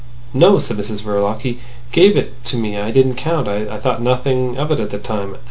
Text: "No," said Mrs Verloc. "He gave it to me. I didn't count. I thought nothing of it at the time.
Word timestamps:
"No," 0.33 0.57
said 0.57 0.77
Mrs 0.77 1.03
Verloc. 1.03 1.41
"He 1.41 1.59
gave 1.91 2.17
it 2.17 2.43
to 2.45 2.57
me. 2.57 2.75
I 2.75 2.89
didn't 2.89 3.17
count. 3.17 3.47
I 3.47 3.77
thought 3.77 4.01
nothing 4.01 4.57
of 4.57 4.71
it 4.71 4.79
at 4.79 4.89
the 4.89 4.97
time. 4.97 5.35